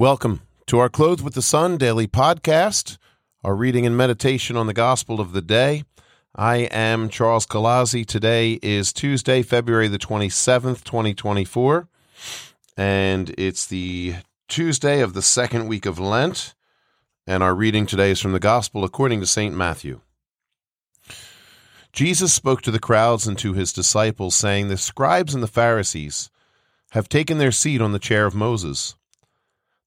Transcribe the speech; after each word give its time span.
Welcome 0.00 0.40
to 0.64 0.78
our 0.78 0.88
Clothed 0.88 1.22
with 1.22 1.34
the 1.34 1.42
Sun 1.42 1.76
daily 1.76 2.06
podcast, 2.06 2.96
our 3.44 3.54
reading 3.54 3.84
and 3.84 3.94
meditation 3.94 4.56
on 4.56 4.66
the 4.66 4.72
gospel 4.72 5.20
of 5.20 5.32
the 5.32 5.42
day. 5.42 5.84
I 6.34 6.70
am 6.70 7.10
Charles 7.10 7.44
Colazzi. 7.44 8.06
Today 8.06 8.58
is 8.62 8.94
Tuesday, 8.94 9.42
February 9.42 9.88
the 9.88 9.98
27th, 9.98 10.84
2024, 10.84 11.86
and 12.78 13.34
it's 13.36 13.66
the 13.66 14.14
Tuesday 14.48 15.02
of 15.02 15.12
the 15.12 15.20
second 15.20 15.68
week 15.68 15.84
of 15.84 15.98
Lent. 15.98 16.54
And 17.26 17.42
our 17.42 17.54
reading 17.54 17.84
today 17.84 18.10
is 18.10 18.20
from 18.22 18.32
the 18.32 18.40
gospel 18.40 18.84
according 18.84 19.20
to 19.20 19.26
St. 19.26 19.54
Matthew. 19.54 20.00
Jesus 21.92 22.32
spoke 22.32 22.62
to 22.62 22.70
the 22.70 22.80
crowds 22.80 23.26
and 23.26 23.36
to 23.36 23.52
his 23.52 23.70
disciples, 23.70 24.34
saying, 24.34 24.68
The 24.68 24.78
scribes 24.78 25.34
and 25.34 25.42
the 25.42 25.46
Pharisees 25.46 26.30
have 26.92 27.10
taken 27.10 27.36
their 27.36 27.52
seat 27.52 27.82
on 27.82 27.92
the 27.92 27.98
chair 27.98 28.24
of 28.24 28.34
Moses. 28.34 28.94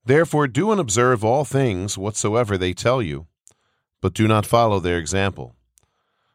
Therefore, 0.06 0.48
do 0.48 0.72
and 0.72 0.82
observe 0.82 1.24
all 1.24 1.46
things 1.46 1.98
whatsoever 1.98 2.58
they 2.58 2.74
tell 2.74 3.02
you, 3.02 3.28
but 4.02 4.14
do 4.14 4.28
not 4.28 4.46
follow 4.46 4.80
their 4.80 4.98
example. 4.98 5.56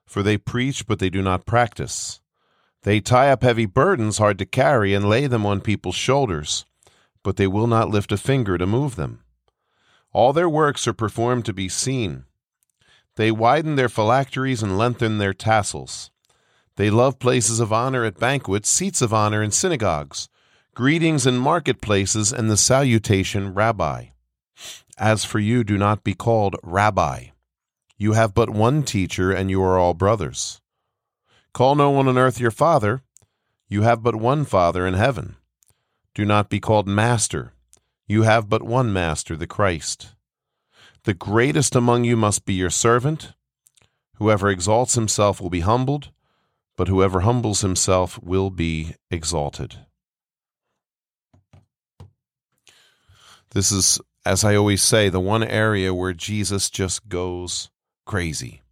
For 0.06 0.22
they 0.22 0.38
preach, 0.38 0.86
but 0.86 1.00
they 1.00 1.10
do 1.10 1.20
not 1.20 1.44
practice. 1.44 2.20
They 2.82 3.00
tie 3.00 3.30
up 3.30 3.42
heavy 3.42 3.66
burdens 3.66 4.16
hard 4.16 4.38
to 4.38 4.46
carry 4.46 4.94
and 4.94 5.08
lay 5.08 5.26
them 5.26 5.44
on 5.44 5.60
people's 5.60 5.96
shoulders, 5.96 6.64
but 7.22 7.36
they 7.36 7.46
will 7.46 7.66
not 7.66 7.90
lift 7.90 8.10
a 8.10 8.16
finger 8.16 8.56
to 8.56 8.66
move 8.66 8.96
them. 8.96 9.20
All 10.12 10.32
their 10.32 10.48
works 10.48 10.88
are 10.88 10.94
performed 10.94 11.44
to 11.44 11.52
be 11.52 11.68
seen. 11.68 12.24
They 13.16 13.30
widen 13.30 13.76
their 13.76 13.90
phylacteries 13.90 14.62
and 14.62 14.78
lengthen 14.78 15.18
their 15.18 15.34
tassels. 15.34 16.10
They 16.76 16.88
love 16.88 17.18
places 17.18 17.60
of 17.60 17.72
honor 17.72 18.04
at 18.04 18.18
banquets, 18.18 18.70
seats 18.70 19.02
of 19.02 19.12
honor 19.12 19.42
in 19.42 19.50
synagogues 19.50 20.28
greetings 20.78 21.26
in 21.26 21.36
marketplaces, 21.36 22.32
and 22.32 22.48
the 22.48 22.56
salutation, 22.56 23.52
Rabbi. 23.52 24.04
As 24.96 25.24
for 25.24 25.40
you, 25.40 25.64
do 25.64 25.76
not 25.76 26.04
be 26.04 26.14
called 26.14 26.54
Rabbi. 26.62 27.30
You 27.96 28.12
have 28.12 28.32
but 28.32 28.48
one 28.48 28.84
teacher, 28.84 29.32
and 29.32 29.50
you 29.50 29.60
are 29.60 29.76
all 29.76 29.92
brothers. 29.92 30.60
Call 31.52 31.74
no 31.74 31.90
one 31.90 32.06
on 32.06 32.16
earth 32.16 32.38
your 32.38 32.52
father. 32.52 33.02
You 33.68 33.82
have 33.82 34.04
but 34.04 34.14
one 34.14 34.44
Father 34.44 34.86
in 34.86 34.94
heaven. 34.94 35.34
Do 36.14 36.24
not 36.24 36.48
be 36.48 36.60
called 36.60 36.86
Master. 36.86 37.54
You 38.06 38.22
have 38.22 38.48
but 38.48 38.62
one 38.62 38.92
Master, 38.92 39.34
the 39.34 39.48
Christ. 39.48 40.14
The 41.02 41.12
greatest 41.12 41.74
among 41.74 42.04
you 42.04 42.16
must 42.16 42.46
be 42.46 42.54
your 42.54 42.70
servant. 42.70 43.32
Whoever 44.18 44.48
exalts 44.48 44.94
himself 44.94 45.40
will 45.40 45.50
be 45.50 45.66
humbled, 45.66 46.12
but 46.76 46.86
whoever 46.86 47.22
humbles 47.22 47.62
himself 47.62 48.22
will 48.22 48.50
be 48.50 48.94
exalted. 49.10 49.80
This 53.50 53.72
is, 53.72 53.98
as 54.24 54.44
I 54.44 54.54
always 54.54 54.82
say, 54.82 55.08
the 55.08 55.20
one 55.20 55.42
area 55.42 55.94
where 55.94 56.12
Jesus 56.12 56.70
just 56.70 57.08
goes 57.08 57.70
crazy, 58.04 58.62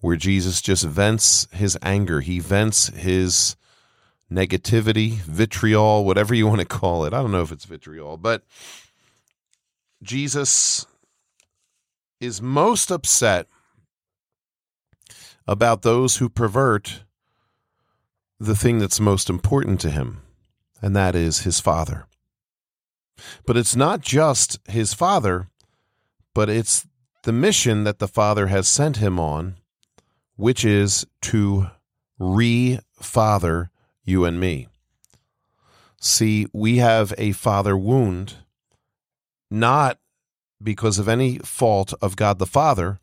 where 0.00 0.16
Jesus 0.16 0.62
just 0.62 0.84
vents 0.84 1.46
his 1.52 1.78
anger. 1.82 2.20
He 2.20 2.38
vents 2.38 2.88
his 2.88 3.56
negativity, 4.30 5.12
vitriol, 5.12 6.04
whatever 6.04 6.34
you 6.34 6.46
want 6.46 6.60
to 6.60 6.66
call 6.66 7.04
it. 7.04 7.12
I 7.12 7.20
don't 7.20 7.32
know 7.32 7.42
if 7.42 7.52
it's 7.52 7.66
vitriol, 7.66 8.16
but 8.16 8.44
Jesus 10.02 10.86
is 12.20 12.40
most 12.40 12.90
upset 12.90 13.46
about 15.46 15.82
those 15.82 16.16
who 16.16 16.28
pervert 16.28 17.02
the 18.38 18.56
thing 18.56 18.78
that's 18.78 19.00
most 19.00 19.28
important 19.28 19.80
to 19.80 19.90
him, 19.90 20.22
and 20.80 20.96
that 20.96 21.14
is 21.14 21.40
his 21.40 21.60
Father. 21.60 22.06
But 23.46 23.56
it's 23.56 23.76
not 23.76 24.00
just 24.00 24.58
his 24.68 24.94
father, 24.94 25.48
but 26.34 26.48
it's 26.48 26.86
the 27.24 27.32
mission 27.32 27.84
that 27.84 27.98
the 27.98 28.08
father 28.08 28.48
has 28.48 28.66
sent 28.66 28.96
him 28.96 29.20
on, 29.20 29.56
which 30.36 30.64
is 30.64 31.06
to 31.22 31.68
re 32.18 32.78
father 32.94 33.70
you 34.04 34.24
and 34.24 34.40
me. 34.40 34.68
See, 36.00 36.46
we 36.52 36.78
have 36.78 37.14
a 37.16 37.32
father 37.32 37.76
wound, 37.76 38.38
not 39.50 39.98
because 40.62 40.98
of 40.98 41.08
any 41.08 41.38
fault 41.38 41.94
of 42.00 42.16
God 42.16 42.38
the 42.38 42.46
Father, 42.46 42.98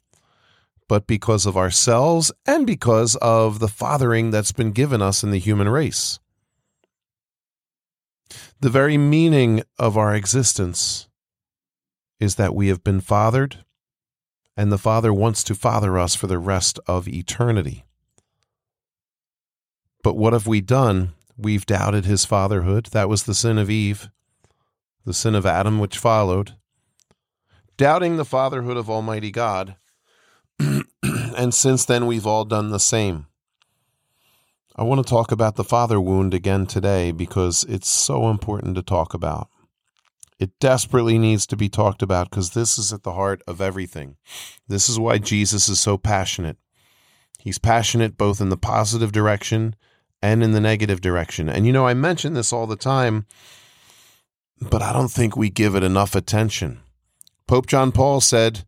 but 0.88 1.08
because 1.08 1.46
of 1.46 1.56
ourselves 1.56 2.32
and 2.46 2.66
because 2.66 3.16
of 3.18 3.60
the 3.60 3.68
fathering 3.68 4.32
that's 4.32 4.52
been 4.52 4.72
given 4.72 5.02
us 5.02 5.24
in 5.24 5.32
the 5.32 5.40
human 5.40 5.70
race. 5.70 6.20
The 8.60 8.70
very 8.70 8.98
meaning 8.98 9.64
of 9.78 9.98
our 9.98 10.16
existence 10.16 11.08
is 12.20 12.36
that 12.36 12.56
we 12.56 12.68
have 12.68 12.84
been 12.84 13.02
fathered, 13.02 13.64
and 14.58 14.72
the 14.72 14.78
Father 14.78 15.14
wants 15.14 15.44
to 15.46 15.56
father 15.56 15.98
us 15.98 16.16
for 16.16 16.28
the 16.28 16.38
rest 16.38 16.80
of 16.88 17.08
eternity. 17.08 17.86
But 20.04 20.16
what 20.16 20.34
have 20.34 20.48
we 20.48 20.62
done? 20.62 21.14
We've 21.38 21.66
doubted 21.66 22.06
his 22.06 22.26
fatherhood. 22.26 22.88
That 22.88 23.10
was 23.10 23.24
the 23.24 23.34
sin 23.34 23.58
of 23.58 23.70
Eve, 23.70 24.10
the 25.06 25.14
sin 25.14 25.36
of 25.36 25.46
Adam, 25.46 25.80
which 25.80 25.98
followed. 25.98 26.56
Doubting 27.78 28.18
the 28.18 28.26
fatherhood 28.26 28.76
of 28.76 28.90
Almighty 28.90 29.32
God. 29.32 29.78
and 30.60 31.54
since 31.54 31.86
then, 31.86 32.06
we've 32.06 32.28
all 32.28 32.44
done 32.44 32.72
the 32.72 32.80
same. 32.80 33.28
I 34.80 34.84
want 34.84 35.06
to 35.06 35.10
talk 35.10 35.34
about 35.34 35.58
the 35.58 35.66
father 35.66 36.00
wound 36.00 36.34
again 36.34 36.66
today 36.66 37.12
because 37.12 37.66
it's 37.68 37.90
so 37.90 38.30
important 38.30 38.76
to 38.76 38.82
talk 38.82 39.14
about. 39.14 39.50
It 40.40 40.58
desperately 40.62 41.18
needs 41.18 41.46
to 41.48 41.58
be 41.58 41.68
talked 41.68 42.02
about 42.02 42.30
because 42.30 42.52
this 42.52 42.78
is 42.78 42.94
at 42.94 43.04
the 43.04 43.12
heart 43.12 43.42
of 43.46 43.60
everything. 43.60 44.16
This 44.70 44.88
is 44.88 44.98
why 44.98 45.18
Jesus 45.18 45.68
is 45.68 45.82
so 45.82 45.98
passionate. 45.98 46.56
He's 47.40 47.58
passionate 47.58 48.18
both 48.18 48.40
in 48.40 48.48
the 48.48 48.56
positive 48.56 49.12
direction 49.12 49.76
and 50.22 50.42
in 50.42 50.54
the 50.54 50.62
negative 50.62 51.02
direction. 51.02 51.50
And 51.50 51.66
you 51.66 51.74
know, 51.74 51.86
I 51.86 51.94
mention 51.94 52.34
this 52.34 52.54
all 52.54 52.66
the 52.66 52.78
time, 52.78 53.26
but 54.62 54.82
I 54.82 54.94
don't 54.94 55.12
think 55.12 55.36
we 55.36 55.50
give 55.50 55.76
it 55.76 55.84
enough 55.84 56.16
attention. 56.16 56.80
Pope 57.48 57.68
John 57.68 57.92
Paul 57.92 58.22
said 58.22 58.64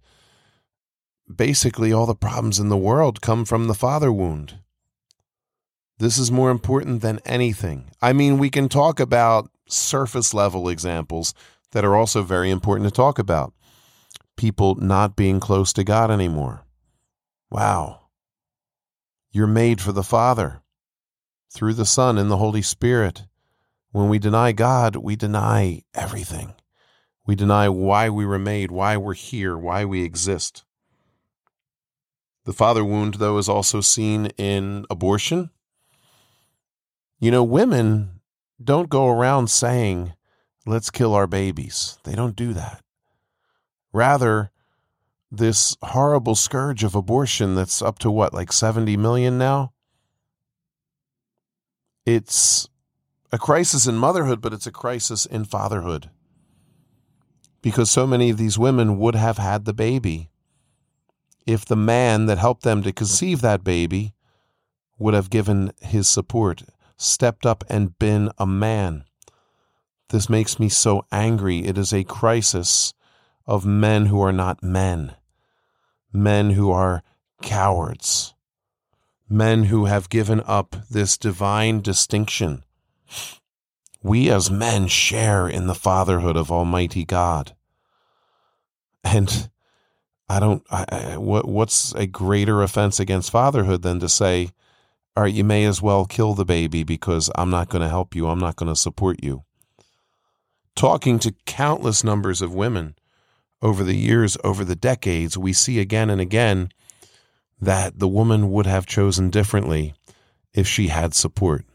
basically 1.33 1.93
all 1.93 2.05
the 2.05 2.15
problems 2.15 2.59
in 2.59 2.67
the 2.67 2.75
world 2.75 3.21
come 3.21 3.45
from 3.45 3.67
the 3.67 3.73
father 3.73 4.11
wound. 4.11 4.60
This 6.01 6.17
is 6.17 6.31
more 6.31 6.49
important 6.49 7.03
than 7.03 7.19
anything. 7.25 7.91
I 8.01 8.11
mean, 8.11 8.39
we 8.39 8.49
can 8.49 8.69
talk 8.69 8.99
about 8.99 9.51
surface 9.67 10.33
level 10.33 10.67
examples 10.67 11.35
that 11.73 11.85
are 11.85 11.95
also 11.95 12.23
very 12.23 12.49
important 12.49 12.89
to 12.89 12.91
talk 12.91 13.19
about. 13.19 13.53
People 14.35 14.73
not 14.73 15.15
being 15.15 15.39
close 15.39 15.71
to 15.73 15.83
God 15.83 16.09
anymore. 16.09 16.65
Wow. 17.51 18.07
You're 19.31 19.45
made 19.45 19.79
for 19.79 19.91
the 19.91 20.01
Father 20.01 20.63
through 21.53 21.75
the 21.75 21.85
Son 21.85 22.17
and 22.17 22.31
the 22.31 22.37
Holy 22.37 22.63
Spirit. 22.63 23.25
When 23.91 24.09
we 24.09 24.17
deny 24.17 24.53
God, 24.53 24.95
we 24.95 25.15
deny 25.15 25.83
everything. 25.93 26.55
We 27.27 27.35
deny 27.35 27.69
why 27.69 28.09
we 28.09 28.25
were 28.25 28.39
made, 28.39 28.71
why 28.71 28.97
we're 28.97 29.13
here, 29.13 29.55
why 29.55 29.85
we 29.85 30.03
exist. 30.03 30.63
The 32.45 32.53
father 32.53 32.83
wound, 32.83 33.15
though, 33.19 33.37
is 33.37 33.47
also 33.47 33.81
seen 33.81 34.31
in 34.39 34.87
abortion 34.89 35.51
you 37.21 37.29
know, 37.29 37.43
women 37.43 38.19
don't 38.61 38.89
go 38.89 39.07
around 39.07 39.47
saying, 39.47 40.13
let's 40.65 40.89
kill 40.89 41.13
our 41.13 41.27
babies. 41.27 41.99
They 42.03 42.15
don't 42.15 42.35
do 42.35 42.51
that. 42.53 42.81
Rather, 43.93 44.51
this 45.31 45.77
horrible 45.83 46.33
scourge 46.33 46.83
of 46.83 46.95
abortion 46.95 47.53
that's 47.53 47.81
up 47.81 47.99
to 47.99 48.09
what, 48.09 48.33
like 48.33 48.51
70 48.51 48.97
million 48.97 49.37
now? 49.37 49.71
It's 52.07 52.67
a 53.31 53.37
crisis 53.37 53.85
in 53.85 53.95
motherhood, 53.95 54.41
but 54.41 54.51
it's 54.51 54.67
a 54.67 54.71
crisis 54.71 55.27
in 55.27 55.45
fatherhood. 55.45 56.09
Because 57.61 57.91
so 57.91 58.07
many 58.07 58.31
of 58.31 58.37
these 58.37 58.57
women 58.57 58.97
would 58.97 59.13
have 59.13 59.37
had 59.37 59.65
the 59.65 59.73
baby 59.73 60.31
if 61.45 61.65
the 61.65 61.75
man 61.75 62.25
that 62.25 62.39
helped 62.39 62.63
them 62.63 62.81
to 62.81 62.91
conceive 62.91 63.41
that 63.41 63.63
baby 63.63 64.15
would 64.97 65.13
have 65.13 65.29
given 65.29 65.71
his 65.81 66.07
support 66.07 66.63
stepped 67.01 67.45
up 67.45 67.63
and 67.69 67.97
been 67.97 68.31
a 68.37 68.45
man. 68.45 69.03
This 70.09 70.29
makes 70.29 70.59
me 70.59 70.69
so 70.69 71.05
angry. 71.11 71.65
It 71.65 71.77
is 71.77 71.93
a 71.93 72.03
crisis 72.03 72.93
of 73.45 73.65
men 73.65 74.07
who 74.07 74.21
are 74.21 74.31
not 74.31 74.61
men, 74.61 75.15
men 76.13 76.51
who 76.51 76.69
are 76.71 77.03
cowards, 77.41 78.33
men 79.29 79.65
who 79.65 79.85
have 79.85 80.09
given 80.09 80.41
up 80.45 80.75
this 80.89 81.17
divine 81.17 81.81
distinction. 81.81 82.63
We 84.03 84.29
as 84.29 84.51
men 84.51 84.87
share 84.87 85.47
in 85.47 85.67
the 85.67 85.75
fatherhood 85.75 86.35
of 86.35 86.51
Almighty 86.51 87.05
God. 87.05 87.55
And 89.03 89.49
I 90.29 90.39
don't, 90.39 90.63
I, 90.69 91.17
what, 91.17 91.47
what's 91.47 91.93
a 91.93 92.05
greater 92.05 92.61
offense 92.61 92.99
against 92.99 93.31
fatherhood 93.31 93.81
than 93.81 93.99
to 93.99 94.09
say, 94.09 94.51
all 95.15 95.23
right, 95.23 95.33
you 95.33 95.43
may 95.43 95.65
as 95.65 95.81
well 95.81 96.05
kill 96.05 96.33
the 96.33 96.45
baby 96.45 96.83
because 96.83 97.29
I'm 97.35 97.49
not 97.49 97.69
going 97.69 97.81
to 97.81 97.89
help 97.89 98.15
you. 98.15 98.27
I'm 98.27 98.39
not 98.39 98.55
going 98.55 98.71
to 98.71 98.75
support 98.75 99.23
you. 99.23 99.43
talking 100.75 101.19
to 101.19 101.35
countless 101.45 102.03
numbers 102.03 102.41
of 102.41 102.53
women 102.53 102.95
over 103.61 103.83
the 103.83 103.95
years, 103.95 104.37
over 104.43 104.63
the 104.63 104.75
decades, 104.75 105.37
we 105.37 105.53
see 105.53 105.79
again 105.79 106.09
and 106.09 106.21
again 106.21 106.71
that 107.59 107.99
the 107.99 108.07
woman 108.07 108.51
would 108.51 108.65
have 108.65 108.85
chosen 108.85 109.29
differently 109.29 109.93
if 110.53 110.67
she 110.67 110.87
had 110.87 111.13
support. 111.13 111.65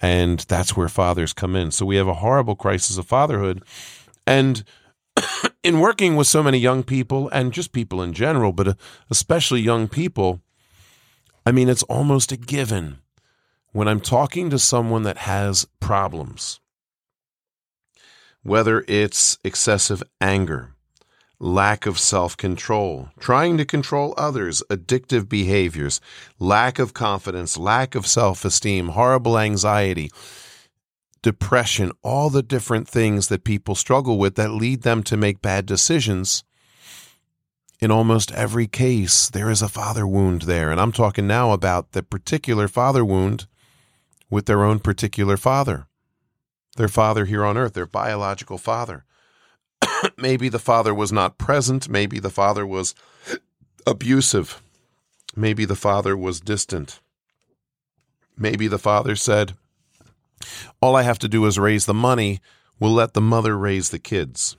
And 0.00 0.40
that's 0.40 0.76
where 0.76 0.88
fathers 0.88 1.32
come 1.32 1.56
in. 1.56 1.70
So 1.70 1.86
we 1.86 1.96
have 1.96 2.08
a 2.08 2.14
horrible 2.14 2.56
crisis 2.56 2.98
of 2.98 3.06
fatherhood. 3.06 3.62
And 4.26 4.64
in 5.62 5.80
working 5.80 6.16
with 6.16 6.26
so 6.26 6.42
many 6.42 6.58
young 6.58 6.82
people 6.82 7.28
and 7.30 7.52
just 7.52 7.72
people 7.72 8.02
in 8.02 8.12
general, 8.12 8.52
but 8.52 8.68
uh, 8.68 8.74
especially 9.10 9.60
young 9.60 9.88
people, 9.88 10.40
I 11.50 11.52
mean, 11.52 11.68
it's 11.68 11.82
almost 11.82 12.30
a 12.30 12.36
given 12.36 12.98
when 13.72 13.88
I'm 13.88 14.00
talking 14.00 14.50
to 14.50 14.58
someone 14.60 15.02
that 15.02 15.16
has 15.16 15.66
problems, 15.80 16.60
whether 18.44 18.84
it's 18.86 19.36
excessive 19.42 20.00
anger, 20.20 20.76
lack 21.40 21.86
of 21.86 21.98
self 21.98 22.36
control, 22.36 23.08
trying 23.18 23.58
to 23.58 23.64
control 23.64 24.14
others, 24.16 24.62
addictive 24.70 25.28
behaviors, 25.28 26.00
lack 26.38 26.78
of 26.78 26.94
confidence, 26.94 27.58
lack 27.58 27.96
of 27.96 28.06
self 28.06 28.44
esteem, 28.44 28.90
horrible 28.90 29.36
anxiety, 29.36 30.08
depression, 31.20 31.90
all 32.04 32.30
the 32.30 32.44
different 32.44 32.86
things 32.86 33.26
that 33.26 33.42
people 33.42 33.74
struggle 33.74 34.18
with 34.18 34.36
that 34.36 34.52
lead 34.52 34.82
them 34.82 35.02
to 35.02 35.16
make 35.16 35.42
bad 35.42 35.66
decisions. 35.66 36.44
In 37.80 37.90
almost 37.90 38.30
every 38.32 38.66
case, 38.66 39.30
there 39.30 39.50
is 39.50 39.62
a 39.62 39.68
father 39.68 40.06
wound 40.06 40.42
there. 40.42 40.70
And 40.70 40.78
I'm 40.78 40.92
talking 40.92 41.26
now 41.26 41.52
about 41.52 41.92
the 41.92 42.02
particular 42.02 42.68
father 42.68 43.04
wound 43.04 43.46
with 44.28 44.46
their 44.46 44.62
own 44.62 44.80
particular 44.80 45.38
father, 45.38 45.86
their 46.76 46.88
father 46.88 47.24
here 47.24 47.44
on 47.44 47.56
earth, 47.56 47.72
their 47.72 47.86
biological 47.86 48.58
father. 48.58 49.04
maybe 50.18 50.50
the 50.50 50.58
father 50.58 50.94
was 50.94 51.10
not 51.10 51.38
present. 51.38 51.88
Maybe 51.88 52.18
the 52.18 52.30
father 52.30 52.66
was 52.66 52.94
abusive. 53.86 54.60
Maybe 55.34 55.64
the 55.64 55.76
father 55.76 56.16
was 56.16 56.40
distant. 56.40 57.00
Maybe 58.36 58.68
the 58.68 58.78
father 58.78 59.16
said, 59.16 59.54
All 60.82 60.96
I 60.96 61.02
have 61.02 61.18
to 61.20 61.28
do 61.28 61.46
is 61.46 61.58
raise 61.58 61.86
the 61.86 61.94
money. 61.94 62.40
We'll 62.78 62.92
let 62.92 63.14
the 63.14 63.20
mother 63.20 63.56
raise 63.56 63.90
the 63.90 63.98
kids. 63.98 64.56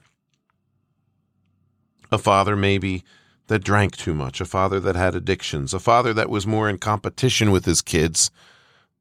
A 2.12 2.18
father, 2.18 2.56
maybe, 2.56 3.04
that 3.48 3.64
drank 3.64 3.96
too 3.96 4.14
much. 4.14 4.42
A 4.42 4.46
father 4.46 4.80
that 4.80 4.96
had 4.96 5.16
addictions. 5.16 5.74
A 5.74 5.80
father 5.80 6.14
that 6.14 6.30
was 6.30 6.46
more 6.46 6.70
in 6.70 6.78
competition 6.78 7.52
with 7.52 7.66
his 7.66 7.82
kids 7.82 8.32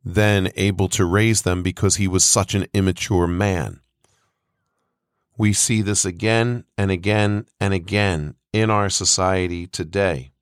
than 0.04 0.50
able 0.56 0.88
to 0.88 1.04
raise 1.04 1.42
them 1.42 1.62
because 1.62 1.96
he 1.96 2.08
was 2.08 2.24
such 2.24 2.54
an 2.54 2.66
immature 2.72 3.26
man. 3.26 3.80
We 5.36 5.52
see 5.52 5.82
this 5.82 6.04
again 6.04 6.64
and 6.76 6.90
again 6.90 7.46
and 7.58 7.74
again 7.74 8.34
in 8.52 8.70
our 8.70 8.90
society 8.90 9.66
today. 9.66 10.32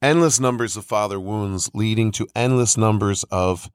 Endless 0.00 0.40
numbers 0.40 0.76
of 0.76 0.84
father 0.84 1.20
wounds 1.20 1.70
leading 1.74 2.10
to 2.12 2.26
endless 2.34 2.76
numbers 2.76 3.24
of 3.30 3.70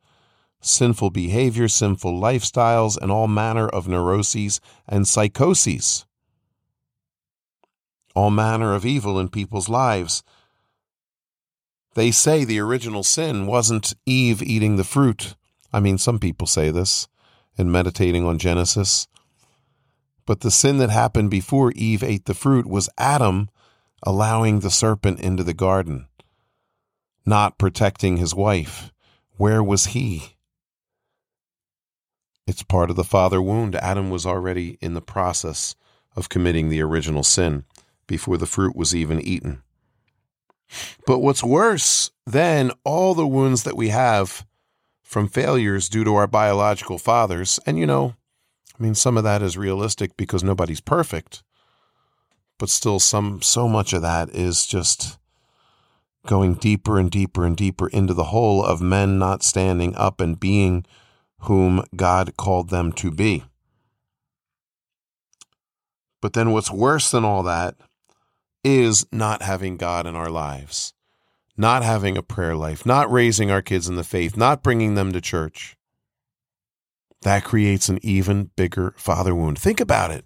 sinful 0.62 1.12
behavior, 1.12 1.68
sinful 1.68 2.20
lifestyles, 2.20 2.98
and 3.02 3.12
all 3.12 3.28
manner 3.28 3.68
of 3.68 3.88
neuroses 3.88 4.60
and 4.88 5.08
psychoses. 5.08 6.06
All 8.18 8.32
manner 8.32 8.74
of 8.74 8.84
evil 8.84 9.20
in 9.20 9.30
people's 9.30 9.70
lives. 9.70 10.24
They 11.94 12.10
say 12.10 12.44
the 12.44 12.58
original 12.58 13.04
sin 13.04 13.46
wasn't 13.46 13.94
Eve 14.08 14.42
eating 14.42 14.76
the 14.76 14.84
fruit. 14.84 15.36
I 15.72 15.80
mean, 15.80 16.00
some 16.00 16.18
people 16.18 16.48
say 16.48 16.72
this 16.72 17.08
and 17.60 17.72
meditating 17.72 18.26
on 18.26 18.40
Genesis. 18.40 19.08
But 20.26 20.40
the 20.40 20.50
sin 20.50 20.80
that 20.80 20.90
happened 20.90 21.30
before 21.30 21.72
Eve 21.74 22.02
ate 22.02 22.26
the 22.26 22.34
fruit 22.34 22.66
was 22.66 22.90
Adam 22.98 23.52
allowing 24.02 24.62
the 24.62 24.72
serpent 24.72 25.20
into 25.20 25.44
the 25.44 25.54
garden, 25.54 26.08
not 27.24 27.60
protecting 27.60 28.18
his 28.18 28.34
wife. 28.34 28.92
Where 29.36 29.62
was 29.62 29.94
he? 29.94 30.38
It's 32.48 32.64
part 32.64 32.90
of 32.90 32.96
the 32.96 33.04
father 33.04 33.44
wound. 33.44 33.76
Adam 33.76 34.10
was 34.10 34.26
already 34.26 34.80
in 34.82 34.96
the 34.96 35.02
process 35.02 35.76
of 36.16 36.30
committing 36.30 36.70
the 36.70 36.82
original 36.82 37.22
sin 37.22 37.64
before 38.08 38.38
the 38.38 38.46
fruit 38.46 38.76
was 38.76 38.96
even 38.96 39.22
eaten. 39.22 39.62
But 41.06 41.20
what's 41.20 41.44
worse 41.44 42.12
than 42.26 42.72
all 42.84 43.14
the 43.14 43.28
wounds 43.28 43.64
that 43.64 43.78
we 43.78 43.90
have 43.90 44.46
from 45.08 45.30
failures 45.30 45.88
due 45.88 46.04
to 46.04 46.16
our 46.16 46.28
biological 46.28 46.98
fathers. 46.98 47.62
And, 47.66 47.80
you 47.80 47.86
know, 47.86 48.16
I 48.78 48.84
mean, 48.84 48.94
some 48.94 49.16
of 49.18 49.24
that 49.24 49.42
is 49.42 49.58
realistic 49.58 50.18
because 50.18 50.44
nobody's 50.44 50.82
perfect, 50.82 51.44
but 52.60 52.70
still, 52.70 53.00
some 53.00 53.42
so 53.42 53.70
much 53.70 53.94
of 53.94 54.02
that 54.02 54.30
is 54.36 54.68
just 54.68 55.18
going 56.26 56.56
deeper 56.56 57.00
and 57.00 57.10
deeper 57.10 57.46
and 57.46 57.56
deeper 57.56 57.88
into 57.88 58.14
the 58.14 58.26
hole 58.26 58.62
of 58.62 58.82
men 58.82 59.18
not 59.18 59.44
standing 59.44 59.96
up 59.96 60.20
and 60.20 60.42
being 60.42 60.86
whom 61.42 61.86
God 61.96 62.36
called 62.36 62.70
them 62.70 62.92
to 62.94 63.10
be. 63.10 63.46
But 66.22 66.34
then, 66.34 66.52
what's 66.52 66.70
worse 66.70 67.10
than 67.10 67.24
all 67.24 67.44
that 67.44 67.76
is 68.68 69.06
not 69.12 69.42
having 69.42 69.78
God 69.78 70.06
in 70.06 70.16
our 70.16 70.30
lives 70.30 70.94
not 71.58 71.84
having 71.84 72.16
a 72.16 72.24
prayer 72.24 72.56
life, 72.56 72.86
not 72.86 73.12
raising 73.12 73.50
our 73.50 73.64
kids 73.64 73.90
in 73.90 73.96
the 73.96 74.04
faith, 74.04 74.38
not 74.38 74.62
bringing 74.62 74.94
them 74.94 75.12
to 75.12 75.20
church, 75.20 75.76
that 77.24 77.44
creates 77.44 77.90
an 77.90 77.98
even 78.04 78.52
bigger 78.56 78.94
father 78.96 79.34
wound. 79.34 79.58
Think 79.58 79.80
about 79.80 80.12
it. 80.12 80.24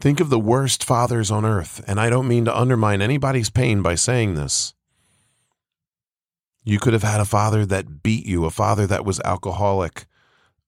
Think 0.00 0.18
of 0.18 0.28
the 0.28 0.40
worst 0.40 0.82
fathers 0.82 1.30
on 1.30 1.44
earth. 1.44 1.82
And 1.86 2.00
I 2.00 2.10
don't 2.10 2.28
mean 2.28 2.44
to 2.46 2.58
undermine 2.58 3.00
anybody's 3.00 3.50
pain 3.50 3.80
by 3.80 3.94
saying 3.94 4.34
this. 4.34 4.74
You 6.64 6.80
could 6.80 6.92
have 6.92 7.04
had 7.04 7.20
a 7.20 7.26
father 7.26 7.64
that 7.64 8.02
beat 8.02 8.26
you, 8.26 8.44
a 8.44 8.50
father 8.50 8.86
that 8.88 9.04
was 9.04 9.20
alcoholic, 9.20 10.06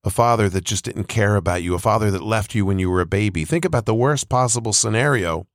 a 0.04 0.10
father 0.10 0.48
that 0.48 0.64
just 0.64 0.84
didn't 0.84 1.04
care 1.04 1.34
about 1.34 1.62
you, 1.62 1.74
a 1.74 1.80
father 1.80 2.10
that 2.12 2.22
left 2.22 2.54
you 2.54 2.64
when 2.64 2.78
you 2.78 2.88
were 2.88 3.00
a 3.00 3.06
baby. 3.06 3.44
Think 3.44 3.64
about 3.64 3.86
the 3.86 3.94
worst 3.94 4.28
possible 4.28 4.72
scenario. 4.72 5.48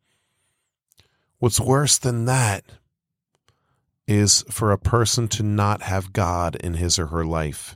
What's 1.42 1.60
worse 1.60 1.98
than 1.98 2.26
that 2.26 2.64
is 4.06 4.44
for 4.52 4.72
a 4.72 4.78
person 4.78 5.28
to 5.30 5.42
not 5.42 5.82
have 5.82 6.14
God 6.14 6.56
in 6.56 6.76
his 6.76 7.00
or 7.00 7.08
her 7.08 7.26
life. 7.26 7.76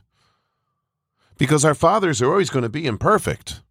Because 1.36 1.64
our 1.64 1.74
fathers 1.74 2.22
are 2.22 2.30
always 2.30 2.48
going 2.48 2.62
to 2.62 2.68
be 2.68 2.86
imperfect, 2.86 3.62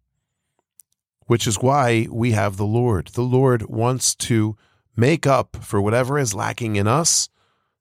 which 1.28 1.46
is 1.46 1.62
why 1.62 2.08
we 2.10 2.32
have 2.32 2.58
the 2.58 2.66
Lord. 2.66 3.06
The 3.14 3.22
Lord 3.22 3.70
wants 3.70 4.14
to 4.16 4.58
make 4.94 5.26
up 5.26 5.64
for 5.64 5.80
whatever 5.80 6.18
is 6.18 6.34
lacking 6.34 6.76
in 6.76 6.86
us, 6.86 7.30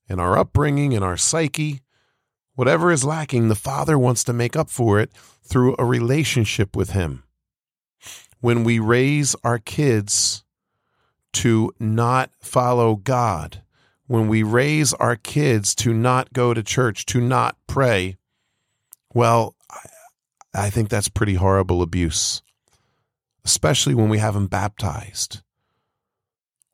in 0.07 0.17
our 0.17 0.37
upbringing, 0.37 0.93
in 0.93 1.03
our 1.03 1.17
psyche. 1.17 1.81
Whatever 2.53 2.93
is 2.93 3.03
lacking, 3.03 3.49
the 3.49 3.55
Father 3.55 3.99
wants 3.99 4.23
to 4.23 4.31
make 4.31 4.55
up 4.55 4.69
for 4.69 5.01
it 5.01 5.11
through 5.43 5.75
a 5.77 5.83
relationship 5.83 6.77
with 6.77 6.91
Him. 6.91 7.25
When 8.39 8.63
we 8.63 8.79
raise 8.79 9.35
our 9.43 9.59
kids 9.59 10.44
to 11.35 11.71
not 11.79 12.31
follow 12.39 12.95
God, 12.95 13.61
when 14.07 14.27
we 14.27 14.41
raise 14.41 14.93
our 14.93 15.15
kids 15.15 15.75
to 15.75 15.93
not 15.93 16.31
go 16.31 16.53
to 16.53 16.63
church, 16.63 17.05
to 17.07 17.19
not 17.19 17.57
pray, 17.67 18.17
well, 19.13 19.55
I 20.53 20.69
think 20.69 20.89
that's 20.89 21.09
pretty 21.09 21.35
horrible 21.35 21.81
abuse, 21.81 22.41
especially 23.43 23.95
when 23.95 24.07
we 24.07 24.19
have 24.19 24.33
them 24.33 24.47
baptized. 24.47 25.41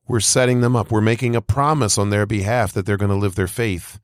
We're 0.08 0.20
setting 0.20 0.62
them 0.62 0.76
up. 0.76 0.92
We're 0.92 1.02
making 1.02 1.36
a 1.36 1.42
promise 1.42 1.98
on 1.98 2.10
their 2.10 2.26
behalf 2.26 2.74
that 2.74 2.86
they're 2.86 2.98
going 2.98 3.10
to 3.10 3.16
live 3.16 3.36
their 3.36 3.48
faith, 3.48 4.00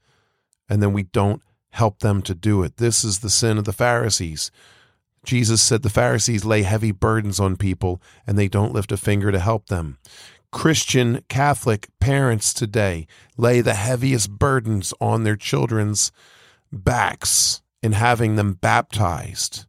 and 0.67 0.81
then 0.81 0.93
we 0.93 1.03
don't 1.03 1.41
help 1.71 1.99
them 1.99 2.23
to 2.23 2.33
do 2.33 2.63
it. 2.63 2.77
This 2.77 3.03
is 3.03 3.19
the 3.19 3.29
sin 3.29 3.57
of 3.59 3.65
the 3.65 3.73
Pharisees. 3.73 4.49
Jesus 5.27 5.61
said 5.61 5.83
the 5.83 5.89
Pharisees 5.89 6.45
lay 6.45 6.63
heavy 6.63 6.93
burdens 6.93 7.37
on 7.37 7.57
people 7.57 8.01
and 8.25 8.37
they 8.37 8.47
don't 8.47 8.71
lift 8.71 8.93
a 8.93 8.97
finger 8.97 9.29
to 9.29 9.39
help 9.39 9.67
them. 9.67 9.97
Christian 10.51 11.23
Catholic 11.27 11.89
parents 11.99 12.53
today 12.53 13.07
lay 13.37 13.61
the 13.61 13.73
heaviest 13.73 14.31
burdens 14.31 14.93
on 15.01 15.23
their 15.23 15.35
children's 15.35 16.11
backs 16.71 17.61
in 17.83 17.91
having 17.91 18.35
them 18.35 18.53
baptized. 18.53 19.65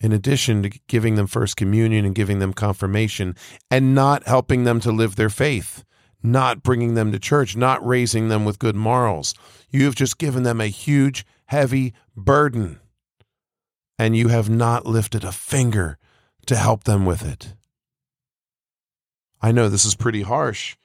In 0.00 0.12
addition 0.12 0.62
to 0.62 0.70
giving 0.86 1.16
them 1.16 1.26
First 1.26 1.56
Communion 1.56 2.04
and 2.04 2.14
giving 2.14 2.38
them 2.38 2.52
confirmation, 2.52 3.34
and 3.68 3.94
not 3.94 4.26
helping 4.28 4.62
them 4.62 4.78
to 4.80 4.92
live 4.92 5.16
their 5.16 5.30
faith, 5.30 5.84
not 6.22 6.62
bringing 6.62 6.94
them 6.94 7.10
to 7.10 7.18
church, 7.18 7.56
not 7.56 7.84
raising 7.84 8.28
them 8.28 8.44
with 8.44 8.60
good 8.60 8.76
morals. 8.76 9.34
You 9.70 9.84
have 9.86 9.96
just 9.96 10.18
given 10.18 10.44
them 10.44 10.60
a 10.60 10.66
huge, 10.66 11.26
heavy 11.46 11.94
burden, 12.16 12.78
and 13.98 14.16
you 14.16 14.28
have 14.28 14.48
not 14.48 14.86
lifted 14.86 15.24
a 15.24 15.32
finger 15.32 15.98
to 16.46 16.54
help 16.54 16.84
them 16.84 17.04
with 17.04 17.26
it. 17.26 17.54
I 19.40 19.52
know 19.52 19.68
this 19.68 19.84
is 19.84 19.94
pretty 19.94 20.22
harsh, 20.22 20.76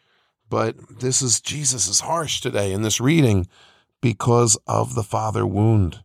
but 0.50 1.00
this 1.00 1.22
is 1.22 1.42
Jesus 1.42 1.88
is 1.88 2.02
harsh 2.02 2.42
today 2.42 2.72
in 2.72 2.82
this 2.84 3.02
reading 3.02 3.48
because 4.02 4.58
of 4.68 4.96
the 4.96 5.04
father 5.04 5.46
wound. 5.46 6.04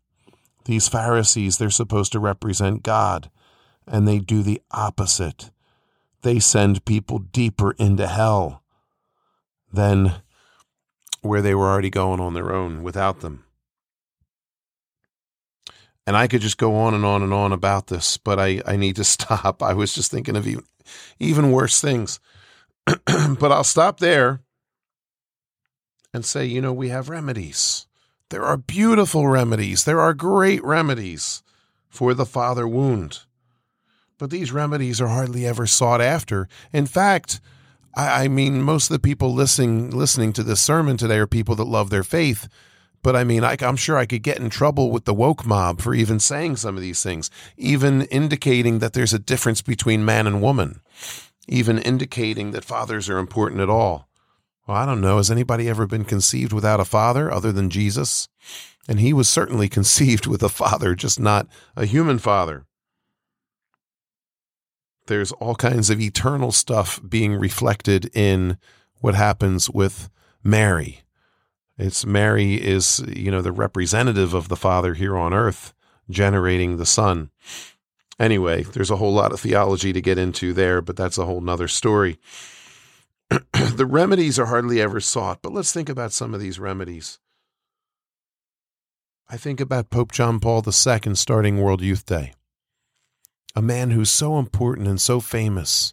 These 0.65 0.89
Pharisees, 0.89 1.59
they're 1.59 1.71
supposed 1.71 2.13
to 2.13 2.19
represent 2.19 2.83
God, 2.83 3.31
and 3.87 4.07
they 4.07 4.19
do 4.19 4.43
the 4.43 4.61
opposite. 4.71 5.51
They 6.23 6.39
send 6.39 6.85
people 6.85 7.19
deeper 7.19 7.73
into 7.73 8.07
hell 8.07 8.63
than 9.73 10.23
where 11.21 11.43
they 11.43 11.55
were 11.55 11.67
already 11.67 11.91
going 11.91 12.21
on 12.21 12.35
their 12.35 12.53
own 12.53 12.83
without 12.83 13.21
them. 13.21 13.45
And 16.07 16.17
I 16.17 16.27
could 16.27 16.41
just 16.41 16.57
go 16.57 16.75
on 16.75 16.95
and 16.95 17.05
on 17.05 17.23
and 17.23 17.35
on 17.35 17.53
about 17.53 17.89
this, 17.89 18.17
but 18.17 18.39
I, 18.39 18.63
I 18.67 18.77
need 18.77 18.97
to 18.97 19.05
stop. 19.05 19.63
I 19.63 19.75
was 19.75 19.95
just 19.95 20.11
thinking 20.11 20.37
of 20.37 20.47
even, 20.47 20.65
even 21.19 21.53
worse 21.53 21.81
things. 21.81 22.21
but 23.39 23.53
I'll 23.53 23.65
stop 23.65 24.01
there 24.01 24.41
and 26.13 26.25
say, 26.25 26.45
you 26.45 26.61
know, 26.61 26.73
we 26.73 26.89
have 26.89 27.09
remedies. 27.09 27.87
There 28.31 28.45
are 28.45 28.57
beautiful 28.57 29.27
remedies. 29.27 29.85
There 29.85 30.01
are 30.01 30.15
great 30.15 30.63
remedies 30.63 31.43
for 31.89 32.15
the 32.15 32.27
father 32.27 32.69
wound. 32.69 33.21
But 34.19 34.31
these 34.31 34.53
remedies 34.53 35.01
are 35.01 35.09
hardly 35.09 35.47
ever 35.47 35.67
sought 35.67 36.01
after. 36.01 36.49
In 36.73 36.87
fact, 36.87 37.41
I, 37.95 38.25
I 38.25 38.29
mean, 38.29 38.63
most 38.63 38.91
of 38.91 38.95
the 38.95 38.99
people 38.99 39.33
listening 39.33 39.91
listening 39.91 40.33
to 40.35 40.43
this 40.43 40.61
sermon 40.61 40.97
today 40.97 41.19
are 41.19 41.27
people 41.27 41.55
that 41.57 41.65
love 41.65 41.91
their 41.91 42.03
faith. 42.03 42.49
But 43.03 43.15
I 43.15 43.25
mean, 43.25 43.45
I, 43.45 43.57
I'm 43.61 43.77
sure 43.77 43.97
I 43.97 44.07
could 44.07 44.23
get 44.23 44.39
in 44.39 44.51
trouble 44.51 44.91
with 44.91 45.05
the 45.05 45.15
woke 45.15 45.47
mob 45.47 45.81
for 45.81 45.95
even 45.95 46.19
saying 46.19 46.57
some 46.57 46.77
of 46.77 46.83
these 46.83 47.03
things, 47.03 47.31
even 47.57 48.03
indicating 48.03 48.81
that 48.81 48.93
there's 48.93 49.15
a 49.15 49.21
difference 49.21 49.63
between 49.63 50.05
man 50.05 50.27
and 50.27 50.43
woman, 50.43 50.81
even 51.49 51.79
indicating 51.79 52.51
that 52.53 52.65
fathers 52.65 53.09
are 53.09 53.19
important 53.19 53.61
at 53.61 53.71
all. 53.71 54.09
Well, 54.67 54.77
I 54.77 54.87
don't 54.87 55.01
know. 55.01 55.17
Has 55.17 55.31
anybody 55.31 55.69
ever 55.69 55.87
been 55.87 56.05
conceived 56.05 56.53
without 56.53 56.81
a 56.81 56.85
father 56.85 57.33
other 57.33 57.53
than 57.53 57.71
Jesus? 57.71 58.29
And 58.87 59.01
he 59.01 59.13
was 59.13 59.29
certainly 59.29 59.69
conceived 59.79 60.27
with 60.27 60.43
a 60.43 60.49
father, 60.49 60.95
just 60.95 61.19
not 61.19 61.47
a 61.77 61.87
human 61.87 62.19
father. 62.19 62.67
There's 65.07 65.33
all 65.33 65.55
kinds 65.55 65.89
of 65.89 66.01
eternal 66.01 66.53
stuff 66.53 67.01
being 67.07 67.35
reflected 67.35 68.11
in 68.15 68.59
what 69.01 69.15
happens 69.15 69.71
with 69.71 70.11
Mary 70.45 71.03
it's 71.79 72.05
Mary 72.05 72.55
is, 72.55 73.05
you 73.07 73.31
know, 73.31 73.41
the 73.41 73.53
representative 73.53 74.35
of 74.35 74.49
the 74.49 74.57
Father 74.57 74.95
here 74.95 75.17
on 75.17 75.33
earth, 75.33 75.73
generating 76.11 76.77
the 76.77 76.87
Son. 76.87 77.31
Anyway, 78.19 78.65
there's 78.65 78.91
a 78.91 78.97
whole 78.97 79.13
lot 79.13 79.33
of 79.33 79.41
theology 79.41 79.93
to 79.93 80.01
get 80.01 80.19
into 80.19 80.53
there, 80.53 80.83
but 80.83 80.97
that's 80.97 81.19
a 81.19 81.25
whole 81.25 81.41
nother 81.41 81.69
story. 81.69 82.19
the 83.75 83.87
remedies 83.87 84.39
are 84.39 84.47
hardly 84.47 84.81
ever 84.81 85.01
sought, 85.01 85.41
but 85.43 85.53
let's 85.53 85.73
think 85.73 85.89
about 85.89 86.13
some 86.13 86.35
of 86.35 86.41
these 86.41 86.59
remedies. 86.59 87.19
I 89.29 89.37
think 89.37 89.61
about 89.61 89.91
Pope 89.91 90.11
John 90.11 90.41
Paul 90.41 90.65
II 90.67 91.15
starting 91.15 91.61
World 91.61 91.83
Youth 91.83 92.07
Day, 92.07 92.33
a 93.55 93.63
man 93.63 93.91
who's 93.91 94.11
so 94.11 94.39
important 94.39 94.89
and 94.89 95.01
so 95.01 95.21
famous, 95.21 95.93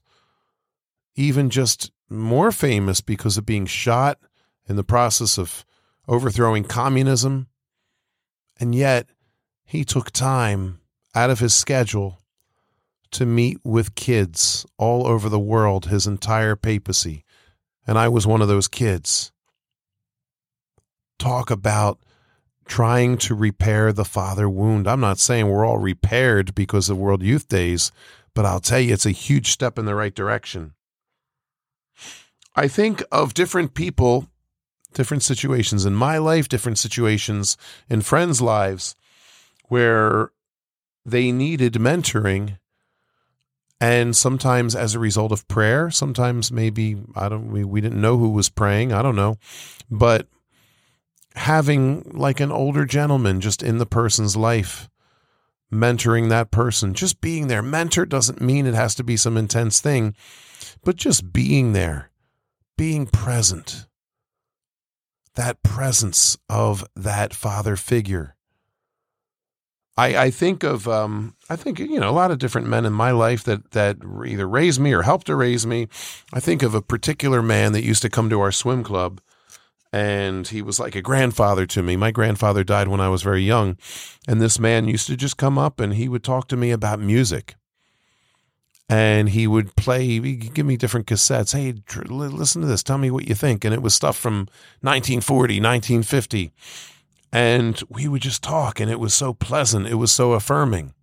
even 1.16 1.50
just 1.50 1.92
more 2.10 2.52
famous 2.52 3.02
because 3.02 3.38
of 3.38 3.46
being 3.46 3.66
shot 3.66 4.20
in 4.68 4.78
the 4.78 4.84
process 4.84 5.38
of 5.38 5.66
overthrowing 6.08 6.64
communism. 6.64 7.48
And 8.58 8.74
yet, 8.74 9.10
he 9.66 9.84
took 9.84 10.12
time 10.12 10.80
out 11.16 11.30
of 11.30 11.40
his 11.40 11.54
schedule 11.54 12.20
to 13.12 13.26
meet 13.26 13.60
with 13.64 13.96
kids 13.96 14.66
all 14.78 15.08
over 15.08 15.30
the 15.30 15.40
world, 15.40 15.86
his 15.86 16.06
entire 16.06 16.56
papacy. 16.56 17.24
And 17.88 17.98
I 17.98 18.10
was 18.10 18.28
one 18.28 18.42
of 18.42 18.48
those 18.48 18.68
kids. 18.68 19.32
Talk 21.18 21.50
about 21.50 22.00
trying 22.68 23.18
to 23.20 23.36
repair 23.36 23.94
the 23.94 24.06
father 24.06 24.50
wound. 24.50 24.88
I'm 24.88 25.00
not 25.00 25.20
saying 25.20 25.48
we're 25.48 25.66
all 25.66 25.78
repaired 25.78 26.54
because 26.56 26.90
of 26.90 26.98
World 26.98 27.24
Youth 27.24 27.48
Days, 27.48 27.92
but 28.34 28.46
I'll 28.46 28.60
tell 28.60 28.80
you, 28.80 28.94
it's 28.94 29.06
a 29.06 29.12
huge 29.12 29.52
step 29.52 29.80
in 29.80 29.86
the 29.86 29.96
right 29.96 30.14
direction. 30.14 30.74
I 32.56 32.68
think 32.68 33.04
of 33.12 33.34
different 33.34 33.76
people 33.76 34.28
different 34.96 35.22
situations 35.22 35.86
in 35.86 35.94
my 35.94 36.18
life, 36.18 36.50
different 36.50 36.80
situations 36.80 37.56
in 37.88 38.02
friends' 38.02 38.42
lives 38.42 38.96
where 39.68 40.32
they 41.06 41.32
needed 41.32 41.74
mentoring. 41.74 42.58
And 43.80 44.16
sometimes 44.16 44.76
as 44.76 44.96
a 44.96 45.00
result 45.00 45.32
of 45.32 45.48
prayer, 45.48 45.92
sometimes 45.92 46.52
maybe, 46.52 46.98
I 47.16 47.30
don't, 47.30 47.52
we, 47.52 47.64
we 47.64 47.82
didn't 47.82 48.02
know 48.02 48.18
who 48.18 48.30
was 48.30 48.50
praying. 48.50 48.94
I 48.94 49.02
don't 49.02 49.16
know. 49.16 49.38
But 49.92 50.28
having 51.36 52.04
like 52.14 52.40
an 52.40 52.52
older 52.52 52.86
gentleman 52.86 53.42
just 53.42 53.62
in 53.62 53.78
the 53.78 53.86
person's 53.86 54.36
life, 54.36 54.90
mentoring 55.72 56.30
that 56.30 56.52
person, 56.52 56.94
just 56.94 57.20
being 57.22 57.48
there. 57.48 57.62
Mentor 57.62 58.06
doesn't 58.06 58.42
mean 58.42 58.66
it 58.66 58.74
has 58.74 58.96
to 58.96 59.04
be 59.04 59.18
some 59.18 59.36
intense 59.36 59.82
thing, 59.82 60.16
but 60.84 60.96
just 60.96 61.34
being 61.34 61.74
there, 61.74 62.12
being 62.78 63.06
present 63.08 63.86
that 65.36 65.62
presence 65.64 66.38
of 66.50 66.86
that 66.96 67.34
father 67.34 67.76
figure. 67.76 68.35
I, 69.98 70.26
I 70.26 70.32
think 70.32 70.64
of 70.64 70.88
um, 70.88 71.36
I 71.50 71.56
think 71.56 71.80
you 71.80 72.00
know 72.00 72.10
a 72.10 72.12
lot 72.12 72.32
of 72.32 72.40
different 72.40 72.68
men 72.68 72.86
in 72.86 72.94
my 72.94 73.12
life 73.12 73.44
that 73.46 73.72
that 73.72 73.98
either 74.26 74.48
raised 74.48 74.80
me 74.80 74.94
or 74.94 75.04
helped 75.04 75.28
to 75.28 75.36
raise 75.36 75.66
me. 75.66 75.88
I 76.34 76.40
think 76.40 76.64
of 76.64 76.76
a 76.76 76.82
particular 76.82 77.42
man 77.42 77.72
that 77.74 77.84
used 77.84 78.02
to 78.02 78.10
come 78.10 78.30
to 78.30 78.42
our 78.42 78.52
swim 78.52 78.84
club, 78.84 79.22
and 79.94 80.48
he 80.48 80.62
was 80.62 80.80
like 80.80 80.96
a 80.96 81.02
grandfather 81.02 81.66
to 81.68 81.82
me. 81.82 81.96
My 81.96 82.12
grandfather 82.12 82.64
died 82.64 82.90
when 82.90 83.00
I 83.00 83.08
was 83.08 83.24
very 83.24 83.44
young, 83.44 83.78
and 84.28 84.42
this 84.42 84.60
man 84.60 84.88
used 84.88 85.08
to 85.08 85.16
just 85.16 85.38
come 85.38 85.58
up 85.58 85.80
and 85.80 85.94
he 85.94 86.10
would 86.10 86.24
talk 86.24 86.50
to 86.50 86.58
me 86.58 86.72
about 86.72 87.00
music. 87.00 87.56
And 88.88 89.30
he 89.30 89.48
would 89.48 89.76
play 89.76 90.06
he'd 90.06 90.54
give 90.54 90.66
me 90.66 90.78
different 90.78 91.08
cassettes. 91.08 91.54
Hey 91.54 91.74
listen 92.08 92.62
to 92.62 92.68
this. 92.68 92.84
Tell 92.84 93.00
me 93.00 93.10
what 93.10 93.28
you 93.28 93.34
think. 93.34 93.66
And 93.66 93.74
it 93.74 93.82
was 93.82 93.96
stuff 93.96 94.16
from 94.16 94.48
1940 94.82 95.60
1950 95.60 96.52
and 97.36 97.84
we 97.90 98.08
would 98.08 98.22
just 98.22 98.42
talk 98.42 98.80
and 98.80 98.90
it 98.90 98.98
was 98.98 99.14
so 99.14 99.34
pleasant 99.34 99.86
it 99.88 99.96
was 99.96 100.10
so 100.10 100.32
affirming 100.32 100.94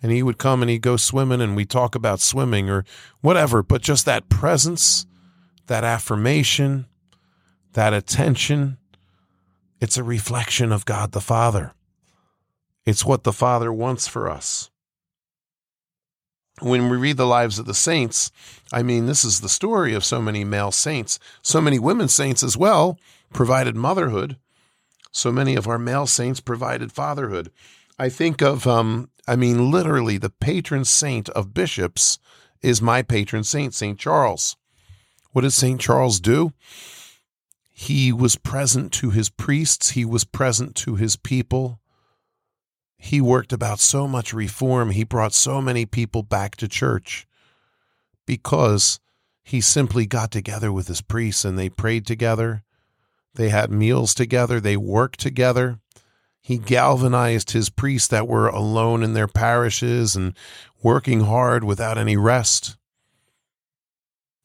and 0.00 0.12
he 0.12 0.22
would 0.22 0.38
come 0.38 0.62
and 0.62 0.70
he'd 0.70 0.80
go 0.80 0.96
swimming 0.96 1.40
and 1.40 1.56
we 1.56 1.64
talk 1.64 1.96
about 1.96 2.20
swimming 2.20 2.70
or 2.70 2.84
whatever 3.22 3.60
but 3.60 3.82
just 3.82 4.06
that 4.06 4.28
presence 4.28 5.04
that 5.66 5.82
affirmation 5.82 6.86
that 7.72 7.92
attention 7.92 8.78
it's 9.80 9.96
a 9.96 10.04
reflection 10.04 10.70
of 10.70 10.84
God 10.84 11.10
the 11.10 11.20
Father 11.20 11.72
it's 12.86 13.04
what 13.04 13.24
the 13.24 13.32
Father 13.32 13.72
wants 13.72 14.06
for 14.06 14.30
us 14.30 14.70
when 16.60 16.88
we 16.88 16.96
read 16.96 17.16
the 17.16 17.26
lives 17.26 17.58
of 17.58 17.66
the 17.66 17.74
saints, 17.74 18.30
I 18.72 18.84
mean, 18.84 19.06
this 19.06 19.24
is 19.24 19.40
the 19.40 19.48
story 19.48 19.92
of 19.92 20.04
so 20.04 20.22
many 20.22 20.44
male 20.44 20.70
saints. 20.70 21.18
So 21.42 21.60
many 21.60 21.80
women 21.80 22.06
saints 22.06 22.44
as 22.44 22.56
well 22.56 22.96
provided 23.32 23.74
motherhood. 23.74 24.36
So 25.14 25.32
many 25.32 25.54
of 25.54 25.66
our 25.66 25.78
male 25.78 26.06
saints 26.06 26.40
provided 26.40 26.92
fatherhood. 26.92 27.50
I 27.98 28.08
think 28.08 28.42
of, 28.42 28.66
um, 28.66 29.10
I 29.26 29.36
mean, 29.36 29.70
literally, 29.70 30.18
the 30.18 30.28
patron 30.28 30.84
saint 30.84 31.28
of 31.30 31.54
bishops 31.54 32.18
is 32.60 32.82
my 32.82 33.00
patron 33.00 33.44
saint, 33.44 33.72
St. 33.72 33.98
Charles. 33.98 34.56
What 35.32 35.42
did 35.42 35.52
St. 35.52 35.80
Charles 35.80 36.20
do? 36.20 36.52
He 37.72 38.12
was 38.12 38.36
present 38.36 38.92
to 38.94 39.10
his 39.10 39.30
priests, 39.30 39.90
he 39.90 40.04
was 40.04 40.24
present 40.24 40.74
to 40.76 40.96
his 40.96 41.16
people 41.16 41.80
he 43.04 43.20
worked 43.20 43.52
about 43.52 43.80
so 43.80 44.08
much 44.08 44.32
reform. 44.32 44.88
He 44.88 45.04
brought 45.04 45.34
so 45.34 45.60
many 45.60 45.84
people 45.84 46.22
back 46.22 46.56
to 46.56 46.66
church 46.66 47.26
because 48.24 48.98
he 49.42 49.60
simply 49.60 50.06
got 50.06 50.30
together 50.30 50.72
with 50.72 50.88
his 50.88 51.02
priests 51.02 51.44
and 51.44 51.58
they 51.58 51.68
prayed 51.68 52.06
together. 52.06 52.64
They 53.34 53.48
had 53.48 53.70
meals 53.70 54.14
together. 54.14 54.60
They 54.60 54.76
worked 54.76 55.20
together. 55.20 55.80
He 56.40 56.58
galvanized 56.58 57.52
his 57.52 57.70
priests 57.70 58.08
that 58.08 58.28
were 58.28 58.48
alone 58.48 59.02
in 59.02 59.14
their 59.14 59.26
parishes 59.26 60.14
and 60.14 60.34
working 60.82 61.20
hard 61.20 61.64
without 61.64 61.96
any 61.98 62.16
rest. 62.16 62.76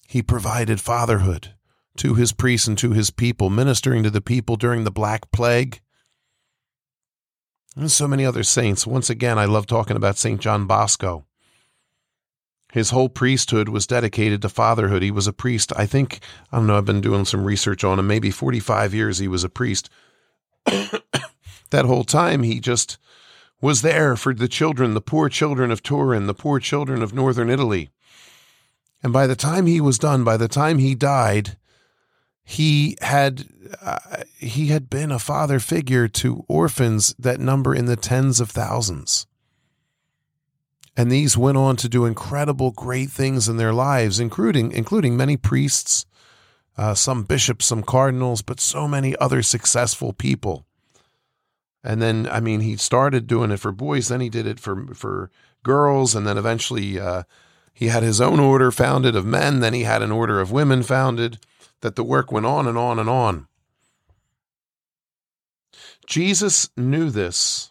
He 0.08 0.24
provided 0.24 0.80
fatherhood 0.82 1.54
to 1.98 2.16
his 2.16 2.32
priests 2.32 2.68
and 2.68 2.78
to 2.78 2.94
his 2.94 3.12
people, 3.12 3.50
ministering 3.50 4.02
to 4.04 4.10
the 4.10 4.22
people 4.22 4.56
during 4.56 4.86
the 4.86 4.92
Black 4.92 5.30
Plague 5.32 5.82
and 7.76 7.92
so 7.92 8.08
many 8.08 8.26
other 8.26 8.44
saints. 8.44 8.88
Once 8.88 9.10
again, 9.10 9.38
I 9.38 9.46
love 9.46 9.68
talking 9.68 9.98
about 9.98 10.18
St. 10.18 10.40
John 10.40 10.66
Bosco. 10.66 11.26
His 12.72 12.92
whole 12.92 13.10
priesthood 13.10 13.70
was 13.70 13.88
dedicated 13.88 14.42
to 14.44 14.50
fatherhood. 14.50 15.02
He 15.02 15.12
was 15.12 15.28
a 15.28 15.34
priest. 15.34 15.74
I 15.76 15.86
think, 15.86 16.20
I 16.52 16.58
don't 16.58 16.68
know, 16.68 16.78
I've 16.78 16.86
been 16.86 17.02
doing 17.02 17.26
some 17.26 17.44
research 17.44 17.84
on 17.84 17.98
him. 17.98 18.08
Maybe 18.08 18.30
45 18.30 18.94
years 18.94 19.18
he 19.18 19.28
was 19.28 19.44
a 19.44 19.50
priest. 19.50 19.90
that 20.66 21.86
whole 21.86 22.04
time, 22.04 22.44
he 22.44 22.60
just 22.60 22.98
was 23.60 23.82
there 23.82 24.16
for 24.16 24.34
the 24.34 24.48
children, 24.48 24.94
the 24.94 25.02
poor 25.02 25.30
children 25.30 25.72
of 25.72 25.82
Turin, 25.82 26.28
the 26.28 26.34
poor 26.34 26.60
children 26.60 27.02
of 27.02 27.14
northern 27.14 27.50
Italy. 27.50 27.90
And 29.02 29.12
by 29.12 29.28
the 29.28 29.36
time 29.36 29.66
he 29.66 29.82
was 29.82 29.98
done, 29.98 30.24
by 30.24 30.38
the 30.38 30.48
time 30.48 30.78
he 30.78 30.94
died, 30.94 31.58
he 32.44 32.98
had 33.02 33.48
uh, 33.82 34.24
he 34.38 34.68
had 34.68 34.90
been 34.90 35.12
a 35.12 35.20
father 35.20 35.60
figure 35.60 36.08
to 36.08 36.44
orphans 36.48 37.14
that 37.20 37.40
number 37.40 37.76
in 37.76 37.86
the 37.86 37.96
tens 37.96 38.40
of 38.40 38.50
thousands. 38.50 39.28
And 41.00 41.10
these 41.10 41.38
went 41.38 41.56
on 41.56 41.78
to 41.78 41.88
do 41.88 42.04
incredible, 42.04 42.72
great 42.72 43.10
things 43.10 43.48
in 43.48 43.56
their 43.56 43.72
lives, 43.72 44.20
including 44.20 44.74
including 44.74 45.16
many 45.16 45.38
priests, 45.38 46.06
uh, 46.78 46.94
some 46.94 47.24
bishops, 47.24 47.68
some 47.68 47.84
cardinals, 47.84 48.42
but 48.42 48.60
so 48.60 48.86
many 48.86 49.16
other 49.16 49.42
successful 49.42 50.12
people. 50.12 50.66
And 51.86 52.02
then, 52.02 52.28
I 52.30 52.42
mean, 52.42 52.60
he 52.60 52.76
started 52.76 53.28
doing 53.28 53.50
it 53.50 53.62
for 53.62 53.72
boys, 53.72 54.10
then 54.10 54.20
he 54.20 54.28
did 54.28 54.46
it 54.46 54.60
for 54.60 54.88
for 54.94 55.32
girls, 55.64 56.16
and 56.16 56.28
then 56.28 56.38
eventually 56.38 57.00
uh, 57.00 57.24
he 57.74 57.88
had 57.88 58.04
his 58.04 58.20
own 58.20 58.42
order 58.42 58.70
founded 58.70 59.16
of 59.16 59.26
men. 59.26 59.62
Then 59.62 59.74
he 59.74 59.84
had 59.84 60.02
an 60.02 60.12
order 60.12 60.42
of 60.42 60.52
women 60.52 60.84
founded. 60.84 61.40
That 61.80 61.96
the 61.96 62.04
work 62.04 62.30
went 62.30 62.46
on 62.46 62.68
and 62.68 62.78
on 62.78 63.00
and 63.00 63.10
on. 63.10 63.48
Jesus 66.06 66.70
knew 66.76 67.10
this, 67.10 67.69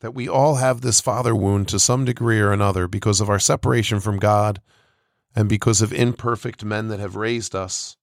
that 0.00 0.14
we 0.14 0.28
all 0.28 0.56
have 0.56 0.80
this 0.80 1.00
father 1.00 1.34
wound 1.34 1.68
to 1.68 1.78
some 1.78 2.04
degree 2.04 2.40
or 2.40 2.52
another 2.52 2.86
because 2.86 3.20
of 3.20 3.30
our 3.30 3.38
separation 3.38 4.00
from 4.00 4.18
God 4.18 4.60
and 5.34 5.48
because 5.48 5.82
of 5.82 5.92
imperfect 5.92 6.64
men 6.64 6.88
that 6.88 7.00
have 7.00 7.16
raised 7.16 7.54
us. 7.54 7.96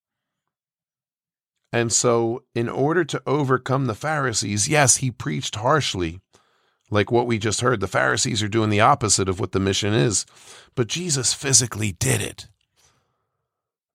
And 1.71 1.91
so, 1.91 2.43
in 2.53 2.69
order 2.69 3.03
to 3.03 3.21
overcome 3.25 3.87
the 3.87 3.95
Pharisees, 3.95 4.67
yes, 4.67 4.97
he 4.97 5.09
preached 5.09 5.55
harshly, 5.55 6.19
like 6.91 7.11
what 7.11 7.25
we 7.25 7.39
just 7.39 7.61
heard. 7.61 7.79
The 7.79 7.87
Pharisees 7.87 8.43
are 8.43 8.47
doing 8.47 8.69
the 8.69 8.79
opposite 8.79 9.27
of 9.27 9.39
what 9.39 9.53
the 9.53 9.59
mission 9.59 9.93
is, 9.93 10.27
but 10.75 10.87
Jesus 10.87 11.33
physically 11.33 11.93
did 11.93 12.21
it. 12.21 12.47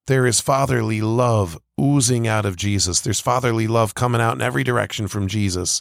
There 0.09 0.27
is 0.27 0.41
fatherly 0.41 1.01
love 1.01 1.59
oozing 1.81 2.27
out 2.27 2.47
of 2.47 2.57
Jesus. 2.57 3.01
There's 3.01 3.21
fatherly 3.21 3.69
love 3.69 3.95
coming 3.95 4.21
out 4.21 4.35
in 4.35 4.43
every 4.43 4.65
direction 4.65 5.07
from 5.07 5.29
Jesus 5.29 5.81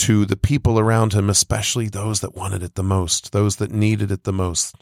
to 0.00 0.24
the 0.24 0.36
people 0.36 0.78
around 0.78 1.12
him, 1.12 1.28
especially 1.28 1.86
those 1.86 2.20
that 2.20 2.34
wanted 2.34 2.62
it 2.62 2.74
the 2.74 2.82
most, 2.82 3.32
those 3.32 3.56
that 3.56 3.70
needed 3.70 4.10
it 4.10 4.24
the 4.24 4.32
most. 4.32 4.76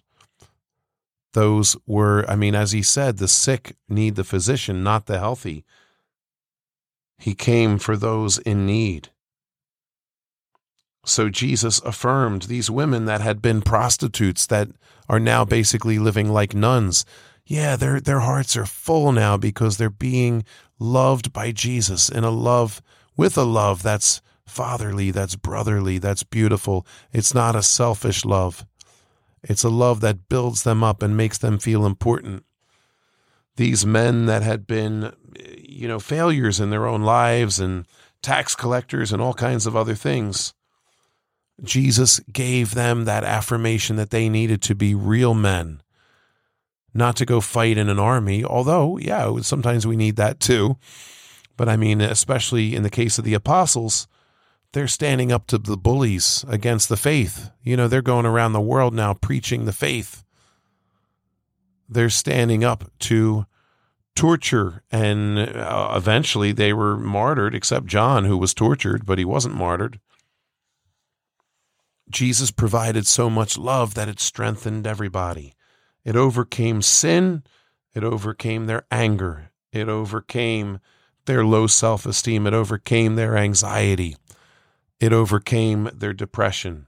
Those 1.32 1.76
were, 1.86 2.24
I 2.30 2.36
mean, 2.36 2.54
as 2.54 2.70
he 2.70 2.82
said, 2.82 3.18
the 3.18 3.26
sick 3.26 3.74
need 3.88 4.14
the 4.14 4.22
physician, 4.22 4.84
not 4.84 5.06
the 5.06 5.18
healthy. 5.18 5.64
He 7.18 7.34
came 7.34 7.78
for 7.78 7.96
those 7.96 8.38
in 8.38 8.64
need. 8.64 9.08
So 11.04 11.28
Jesus 11.28 11.80
affirmed 11.80 12.42
these 12.42 12.70
women 12.70 13.06
that 13.06 13.20
had 13.20 13.42
been 13.42 13.60
prostitutes 13.60 14.46
that 14.46 14.68
are 15.08 15.18
now 15.18 15.44
basically 15.44 15.98
living 15.98 16.30
like 16.30 16.54
nuns. 16.54 17.04
Yeah, 17.44 17.74
their 17.74 18.00
their 18.00 18.20
hearts 18.20 18.56
are 18.56 18.66
full 18.66 19.10
now 19.10 19.36
because 19.36 19.78
they're 19.78 19.90
being 19.90 20.44
loved 20.78 21.32
by 21.32 21.50
Jesus 21.50 22.08
in 22.08 22.22
a 22.22 22.30
love 22.30 22.80
with 23.16 23.36
a 23.36 23.42
love 23.42 23.82
that's 23.82 24.20
fatherly, 24.48 25.10
that's 25.10 25.36
brotherly, 25.36 25.98
that's 25.98 26.22
beautiful. 26.22 26.86
It's 27.12 27.34
not 27.34 27.56
a 27.56 27.62
selfish 27.62 28.24
love. 28.24 28.66
It's 29.42 29.64
a 29.64 29.68
love 29.68 30.00
that 30.00 30.28
builds 30.28 30.62
them 30.62 30.82
up 30.82 31.02
and 31.02 31.16
makes 31.16 31.38
them 31.38 31.58
feel 31.58 31.86
important. 31.86 32.44
These 33.56 33.86
men 33.86 34.26
that 34.26 34.42
had 34.42 34.66
been, 34.66 35.12
you 35.58 35.88
know, 35.88 35.98
failures 35.98 36.60
in 36.60 36.70
their 36.70 36.86
own 36.86 37.02
lives 37.02 37.58
and 37.60 37.86
tax 38.22 38.54
collectors 38.54 39.12
and 39.12 39.22
all 39.22 39.34
kinds 39.34 39.66
of 39.66 39.76
other 39.76 39.94
things, 39.94 40.54
Jesus 41.62 42.20
gave 42.32 42.74
them 42.74 43.04
that 43.04 43.24
affirmation 43.24 43.96
that 43.96 44.10
they 44.10 44.28
needed 44.28 44.62
to 44.62 44.74
be 44.74 44.94
real 44.94 45.34
men, 45.34 45.82
not 46.94 47.16
to 47.16 47.26
go 47.26 47.40
fight 47.40 47.76
in 47.76 47.88
an 47.88 47.98
army. 47.98 48.44
Although, 48.44 48.98
yeah, 48.98 49.40
sometimes 49.40 49.86
we 49.86 49.96
need 49.96 50.16
that 50.16 50.40
too. 50.40 50.76
But 51.56 51.68
I 51.68 51.76
mean, 51.76 52.00
especially 52.00 52.76
in 52.76 52.84
the 52.84 52.90
case 52.90 53.18
of 53.18 53.24
the 53.24 53.34
apostles, 53.34 54.06
they're 54.72 54.88
standing 54.88 55.32
up 55.32 55.46
to 55.48 55.58
the 55.58 55.76
bullies 55.76 56.44
against 56.48 56.88
the 56.88 56.96
faith. 56.96 57.50
You 57.62 57.76
know, 57.76 57.88
they're 57.88 58.02
going 58.02 58.26
around 58.26 58.52
the 58.52 58.60
world 58.60 58.94
now 58.94 59.14
preaching 59.14 59.64
the 59.64 59.72
faith. 59.72 60.24
They're 61.88 62.10
standing 62.10 62.64
up 62.64 62.90
to 63.00 63.46
torture, 64.14 64.82
and 64.90 65.38
uh, 65.38 65.92
eventually 65.96 66.52
they 66.52 66.72
were 66.72 66.98
martyred, 66.98 67.54
except 67.54 67.86
John, 67.86 68.24
who 68.24 68.36
was 68.36 68.52
tortured, 68.52 69.06
but 69.06 69.18
he 69.18 69.24
wasn't 69.24 69.54
martyred. 69.54 70.00
Jesus 72.10 72.50
provided 72.50 73.06
so 73.06 73.30
much 73.30 73.56
love 73.56 73.94
that 73.94 74.08
it 74.08 74.20
strengthened 74.20 74.86
everybody. 74.86 75.54
It 76.04 76.16
overcame 76.16 76.82
sin, 76.82 77.42
it 77.94 78.04
overcame 78.04 78.66
their 78.66 78.84
anger, 78.90 79.50
it 79.72 79.88
overcame 79.88 80.80
their 81.26 81.44
low 81.44 81.66
self 81.66 82.04
esteem, 82.04 82.46
it 82.46 82.54
overcame 82.54 83.14
their 83.14 83.36
anxiety 83.36 84.16
it 85.00 85.12
overcame 85.12 85.90
their 85.92 86.12
depression. 86.12 86.86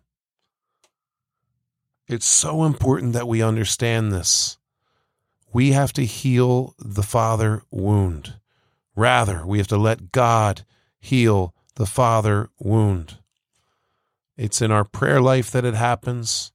It's 2.09 2.27
so 2.27 2.64
important 2.64 3.12
that 3.12 3.29
we 3.29 3.42
understand 3.42 4.12
this. 4.12 4.59
We 5.53 5.73
have 5.73 5.92
to 5.92 6.05
heal 6.05 6.75
the 6.79 7.03
father 7.03 7.62
wound. 7.70 8.35
Rather, 8.96 9.46
we 9.46 9.59
have 9.59 9.68
to 9.68 9.77
let 9.77 10.12
God 10.12 10.64
heal 10.99 11.55
the 11.77 11.87
father 11.87 12.51
wound. 12.59 13.18
It's 14.37 14.62
in 14.62 14.70
our 14.70 14.85
prayer 14.85 15.20
life 15.20 15.51
that 15.51 15.64
it 15.64 15.75
happens. 15.75 16.53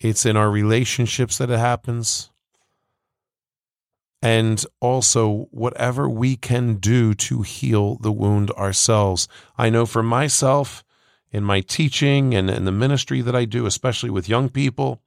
It's 0.00 0.26
in 0.26 0.36
our 0.36 0.50
relationships 0.50 1.38
that 1.38 1.50
it 1.50 1.58
happens 1.58 2.31
and 4.22 4.64
also 4.80 5.48
whatever 5.50 6.08
we 6.08 6.36
can 6.36 6.76
do 6.76 7.12
to 7.12 7.42
heal 7.42 7.96
the 7.96 8.12
wound 8.12 8.52
ourselves. 8.52 9.26
I 9.58 9.68
know 9.68 9.84
for 9.84 10.02
myself, 10.02 10.84
in 11.32 11.42
my 11.42 11.60
teaching 11.60 12.34
and 12.34 12.48
in 12.48 12.64
the 12.64 12.72
ministry 12.72 13.20
that 13.22 13.34
I 13.34 13.46
do, 13.46 13.66
especially 13.66 14.10
with 14.10 14.28
young 14.28 14.48
people, 14.48 15.02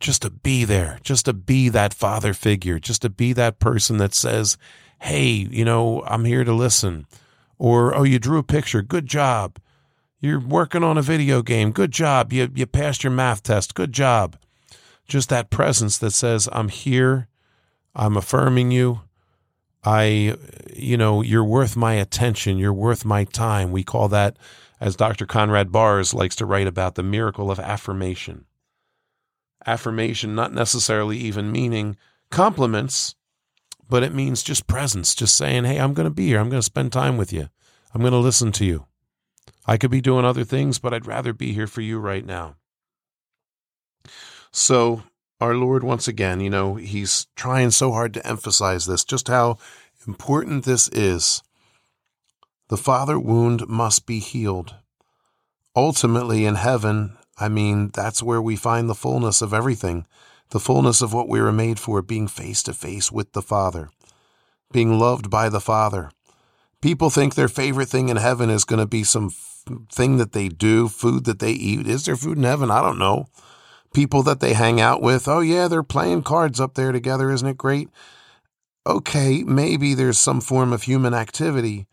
just 0.00 0.22
to 0.22 0.30
be 0.30 0.64
there, 0.64 0.98
just 1.02 1.26
to 1.26 1.32
be 1.32 1.68
that 1.68 1.94
father 1.94 2.32
figure, 2.32 2.78
just 2.78 3.02
to 3.02 3.10
be 3.10 3.32
that 3.34 3.58
person 3.60 3.98
that 3.98 4.14
says, 4.14 4.56
Hey, 5.00 5.28
you 5.28 5.64
know, 5.64 6.02
I'm 6.06 6.24
here 6.24 6.44
to 6.44 6.52
listen. 6.52 7.06
Or, 7.58 7.94
Oh, 7.94 8.04
you 8.04 8.18
drew 8.18 8.38
a 8.38 8.42
picture. 8.42 8.82
Good 8.82 9.06
job. 9.06 9.58
You're 10.20 10.40
working 10.40 10.82
on 10.82 10.98
a 10.98 11.02
video 11.02 11.42
game. 11.42 11.70
Good 11.70 11.92
job. 11.92 12.32
You, 12.32 12.50
you 12.54 12.66
passed 12.66 13.04
your 13.04 13.12
math 13.12 13.42
test. 13.42 13.74
Good 13.74 13.92
job. 13.92 14.36
Just 15.06 15.28
that 15.28 15.50
presence 15.50 15.98
that 15.98 16.12
says, 16.12 16.48
I'm 16.52 16.68
here 16.68 17.28
I'm 17.98 18.16
affirming 18.16 18.70
you. 18.70 19.00
I, 19.84 20.36
you 20.74 20.96
know, 20.96 21.20
you're 21.22 21.44
worth 21.44 21.76
my 21.76 21.94
attention. 21.94 22.56
You're 22.56 22.72
worth 22.72 23.04
my 23.04 23.24
time. 23.24 23.72
We 23.72 23.82
call 23.82 24.08
that, 24.08 24.36
as 24.80 24.96
Dr. 24.96 25.26
Conrad 25.26 25.72
Baars 25.72 26.14
likes 26.14 26.36
to 26.36 26.46
write 26.46 26.66
about, 26.66 26.94
the 26.94 27.02
miracle 27.02 27.50
of 27.50 27.58
affirmation. 27.58 28.44
Affirmation, 29.66 30.34
not 30.34 30.54
necessarily 30.54 31.18
even 31.18 31.50
meaning 31.50 31.96
compliments, 32.30 33.16
but 33.88 34.02
it 34.02 34.14
means 34.14 34.42
just 34.42 34.66
presence, 34.66 35.14
just 35.14 35.34
saying, 35.34 35.64
hey, 35.64 35.78
I'm 35.78 35.94
going 35.94 36.08
to 36.08 36.14
be 36.14 36.28
here. 36.28 36.38
I'm 36.38 36.50
going 36.50 36.60
to 36.60 36.64
spend 36.64 36.92
time 36.92 37.16
with 37.16 37.32
you. 37.32 37.48
I'm 37.92 38.00
going 38.00 38.12
to 38.12 38.18
listen 38.18 38.52
to 38.52 38.64
you. 38.64 38.86
I 39.66 39.76
could 39.76 39.90
be 39.90 40.00
doing 40.00 40.24
other 40.24 40.44
things, 40.44 40.78
but 40.78 40.94
I'd 40.94 41.06
rather 41.06 41.32
be 41.32 41.52
here 41.52 41.66
for 41.66 41.80
you 41.80 41.98
right 41.98 42.24
now. 42.24 42.54
So 44.52 45.02
our 45.40 45.54
Lord, 45.54 45.84
once 45.84 46.08
again, 46.08 46.40
you 46.40 46.50
know, 46.50 46.74
he's 46.74 47.26
trying 47.36 47.70
so 47.70 47.92
hard 47.92 48.12
to 48.14 48.26
emphasize 48.26 48.86
this, 48.86 49.04
just 49.04 49.28
how 49.28 49.58
important 50.06 50.64
this 50.64 50.88
is. 50.88 51.42
The 52.68 52.76
father 52.76 53.18
wound 53.18 53.68
must 53.68 54.04
be 54.04 54.18
healed. 54.18 54.74
Ultimately, 55.76 56.44
in 56.44 56.56
heaven, 56.56 57.16
I 57.38 57.48
mean, 57.48 57.90
that's 57.94 58.22
where 58.22 58.42
we 58.42 58.56
find 58.56 58.88
the 58.88 58.96
fullness 58.96 59.40
of 59.40 59.54
everything, 59.54 60.06
the 60.50 60.60
fullness 60.60 61.00
of 61.02 61.14
what 61.14 61.28
we 61.28 61.40
were 61.40 61.52
made 61.52 61.78
for, 61.78 62.02
being 62.02 62.26
face 62.26 62.62
to 62.64 62.74
face 62.74 63.12
with 63.12 63.32
the 63.32 63.42
Father, 63.42 63.90
being 64.72 64.98
loved 64.98 65.30
by 65.30 65.48
the 65.48 65.60
Father. 65.60 66.10
People 66.82 67.10
think 67.10 67.34
their 67.34 67.48
favorite 67.48 67.88
thing 67.88 68.08
in 68.08 68.16
heaven 68.16 68.50
is 68.50 68.64
going 68.64 68.80
to 68.80 68.86
be 68.86 69.04
some 69.04 69.30
thing 69.92 70.16
that 70.16 70.32
they 70.32 70.48
do, 70.48 70.88
food 70.88 71.24
that 71.26 71.38
they 71.38 71.52
eat. 71.52 71.86
Is 71.86 72.06
there 72.06 72.16
food 72.16 72.38
in 72.38 72.44
heaven? 72.44 72.70
I 72.70 72.82
don't 72.82 72.98
know 72.98 73.28
people 73.92 74.22
that 74.24 74.40
they 74.40 74.54
hang 74.54 74.80
out 74.80 75.02
with. 75.02 75.28
Oh, 75.28 75.40
yeah, 75.40 75.68
they're 75.68 75.82
playing 75.82 76.22
cards 76.22 76.60
up 76.60 76.74
there 76.74 76.92
together. 76.92 77.30
Isn't 77.30 77.48
it 77.48 77.56
great? 77.58 77.88
Okay, 78.86 79.42
maybe 79.42 79.94
there's 79.94 80.18
some 80.18 80.40
form 80.40 80.72
of 80.72 80.84
human 80.84 81.12
activity, 81.12 81.86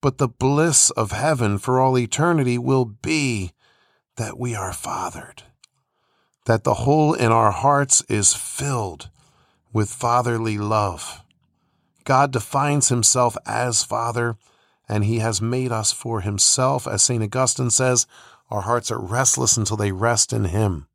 but 0.00 0.18
the 0.18 0.28
bliss 0.28 0.90
of 0.90 1.12
heaven 1.12 1.58
for 1.58 1.80
all 1.80 1.98
eternity 1.98 2.56
will 2.56 2.86
be 2.86 3.52
that 4.16 4.38
we 4.38 4.54
are 4.54 4.72
fathered, 4.72 5.42
that 6.46 6.64
the 6.64 6.74
hole 6.74 7.12
in 7.12 7.30
our 7.30 7.50
hearts 7.52 8.02
is 8.08 8.32
filled 8.32 9.10
with 9.72 9.90
fatherly 9.90 10.56
love. 10.56 11.22
God 12.04 12.30
defines 12.30 12.88
himself 12.88 13.36
as 13.44 13.84
Father, 13.84 14.36
and 14.88 15.04
he 15.04 15.18
has 15.18 15.42
made 15.42 15.72
us 15.72 15.92
for 15.92 16.22
himself. 16.22 16.86
As 16.86 17.02
St. 17.02 17.22
Augustine 17.22 17.68
says, 17.68 18.06
our 18.50 18.62
hearts 18.62 18.90
are 18.90 19.00
restless 19.00 19.56
until 19.56 19.76
they 19.76 19.92
rest 19.92 20.32
in 20.32 20.44
Him. 20.44 20.86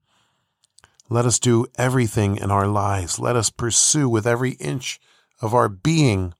Let 1.09 1.25
us 1.25 1.39
do 1.39 1.65
everything 1.75 2.37
in 2.37 2.51
our 2.51 2.67
lives. 2.67 3.19
Let 3.19 3.35
us 3.35 3.49
pursue 3.49 4.07
with 4.07 4.25
every 4.25 4.51
inch 4.51 4.99
of 5.41 5.53
our 5.53 5.67
being 5.67 6.33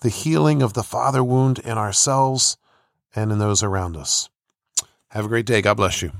the 0.00 0.08
healing 0.10 0.60
of 0.60 0.74
the 0.74 0.82
father 0.82 1.24
wound 1.24 1.58
in 1.60 1.78
ourselves 1.78 2.58
and 3.14 3.32
in 3.32 3.38
those 3.38 3.62
around 3.62 3.96
us. 3.96 4.28
Have 5.08 5.24
a 5.24 5.28
great 5.28 5.46
day. 5.46 5.62
God 5.62 5.78
bless 5.78 6.02
you. 6.02 6.12